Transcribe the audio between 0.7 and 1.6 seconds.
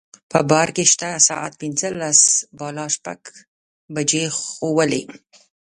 کې شته ساعت